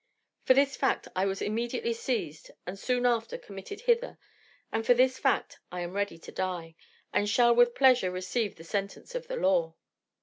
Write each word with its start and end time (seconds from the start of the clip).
For 0.45 0.55
this 0.55 0.75
fact 0.75 1.07
I 1.15 1.27
was 1.27 1.43
immediately 1.43 1.93
seized 1.93 2.49
and 2.65 2.79
soon 2.79 3.05
after 3.05 3.37
committed 3.37 3.81
hither; 3.81 4.17
and 4.71 4.83
for 4.83 4.95
this 4.95 5.19
fact 5.19 5.59
I 5.71 5.81
am 5.81 5.93
ready 5.93 6.17
to 6.17 6.31
die, 6.31 6.73
and 7.13 7.29
shall 7.29 7.53
with 7.53 7.75
pleasure 7.75 8.09
receive 8.09 8.55
the 8.55 8.63
sentence 8.63 9.13
of 9.13 9.27
the 9.27 9.35
law. 9.37 9.75